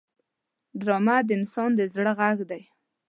ډرامه 0.81 1.15
د 1.27 1.29
انسان 1.37 1.69
د 1.75 1.81
زړه 1.93 2.11
غږ 2.19 2.37
دی 2.49 2.61